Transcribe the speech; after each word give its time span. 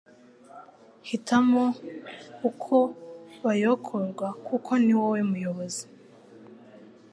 hitamo 1.07 1.65
uko 2.49 2.75
bayokorwa 3.45 4.27
kuko 4.47 4.71
niwowe 4.83 5.19
muyobozi 5.29 5.83